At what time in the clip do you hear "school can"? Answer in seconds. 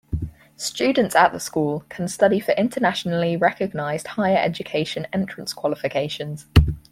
1.39-2.07